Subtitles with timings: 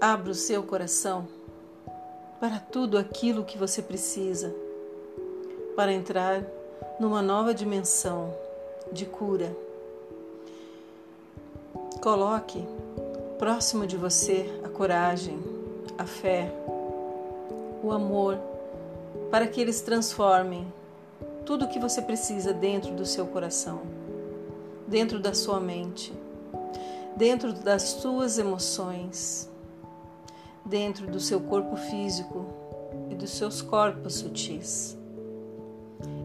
[0.00, 1.28] Abra o seu coração
[2.40, 4.50] para tudo aquilo que você precisa
[5.76, 6.42] para entrar
[6.98, 8.34] numa nova dimensão
[8.90, 9.54] de cura.
[12.00, 12.66] Coloque
[13.38, 15.38] próximo de você a coragem,
[15.98, 16.50] a fé,
[17.84, 18.38] o amor,
[19.30, 20.66] para que eles transformem
[21.44, 23.82] tudo o que você precisa dentro do seu coração,
[24.88, 26.10] dentro da sua mente,
[27.14, 29.49] dentro das suas emoções
[30.64, 32.46] dentro do seu corpo físico
[33.08, 34.96] e dos seus corpos sutis.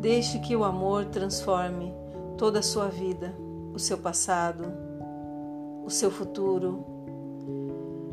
[0.00, 1.92] Deixe que o amor transforme
[2.36, 3.34] toda a sua vida,
[3.74, 4.72] o seu passado,
[5.84, 6.84] o seu futuro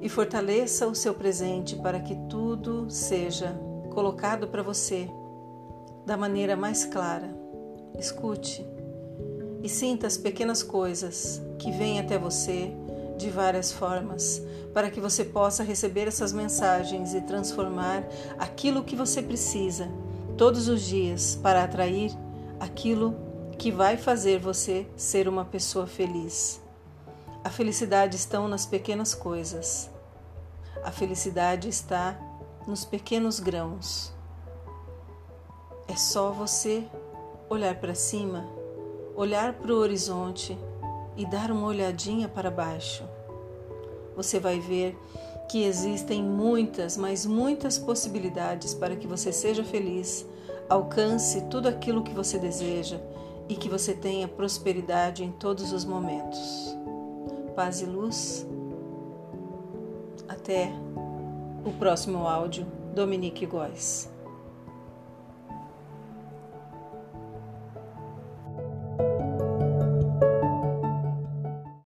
[0.00, 3.56] e fortaleça o seu presente para que tudo seja
[3.90, 5.08] colocado para você
[6.04, 7.34] da maneira mais clara.
[7.98, 8.66] Escute
[9.62, 12.74] e sinta as pequenas coisas que vêm até você
[13.22, 14.42] de várias formas,
[14.74, 18.04] para que você possa receber essas mensagens e transformar
[18.38, 19.88] aquilo que você precisa
[20.36, 22.12] todos os dias para atrair
[22.60, 23.14] aquilo
[23.58, 26.60] que vai fazer você ser uma pessoa feliz.
[27.44, 29.90] A felicidade está nas pequenas coisas.
[30.84, 32.18] A felicidade está
[32.66, 34.12] nos pequenos grãos.
[35.88, 36.84] É só você
[37.48, 38.46] olhar para cima,
[39.14, 40.56] olhar para o horizonte
[41.16, 43.04] e dar uma olhadinha para baixo,
[44.16, 44.96] você vai ver
[45.48, 50.26] que existem muitas, mas muitas possibilidades para que você seja feliz,
[50.68, 52.98] alcance tudo aquilo que você deseja
[53.48, 56.74] e que você tenha prosperidade em todos os momentos.
[57.54, 58.46] Paz e luz.
[60.28, 60.72] Até
[61.64, 62.66] o próximo áudio.
[62.94, 64.08] Dominique Góes.